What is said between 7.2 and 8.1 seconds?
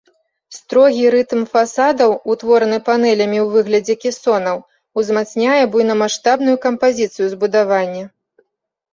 збудавання.